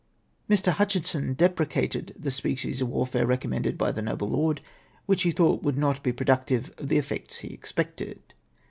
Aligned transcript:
"3Ie. 0.49 0.67
Hutchinson 0.71 1.35
deprecated 1.35 2.15
the 2.17 2.31
species 2.31 2.81
of 2.81 2.87
warfare 2.87 3.27
re 3.27 3.37
commended 3.37 3.77
by 3.77 3.91
the 3.91 4.01
noble 4.01 4.29
lord, 4.29 4.59
which 5.05 5.21
he 5.21 5.31
thought 5.31 5.61
would 5.61 5.77
not 5.77 6.01
be 6.01 6.11
productive 6.11 6.73
of 6.79 6.87
the 6.87 6.97
effects 6.97 7.37
he 7.37 7.49
expected. 7.49 8.19